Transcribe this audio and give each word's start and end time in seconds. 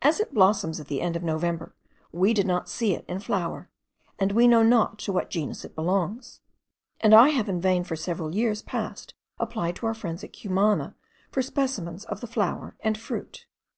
As 0.00 0.20
it 0.20 0.32
blossoms 0.32 0.80
at 0.80 0.86
the 0.86 1.02
end 1.02 1.14
of 1.14 1.22
November, 1.22 1.76
we 2.12 2.32
did 2.32 2.46
not 2.46 2.66
see 2.66 2.94
it 2.94 3.04
in 3.06 3.20
flower, 3.20 3.68
and 4.18 4.32
we 4.32 4.48
know 4.48 4.62
not 4.62 4.98
to 5.00 5.12
what 5.12 5.28
genus 5.28 5.66
it 5.66 5.74
belongs; 5.74 6.40
and 7.02 7.12
I 7.12 7.28
have 7.28 7.46
in 7.46 7.60
vain 7.60 7.84
for 7.84 7.94
several 7.94 8.34
years 8.34 8.62
past 8.62 9.12
applied 9.38 9.76
to 9.76 9.86
our 9.86 9.92
friends 9.92 10.24
at 10.24 10.32
Cumana 10.32 10.94
for 11.30 11.42
specimens 11.42 12.06
of 12.06 12.22
the 12.22 12.26
flower 12.26 12.74
and 12.80 12.96
fruit. 12.96 13.44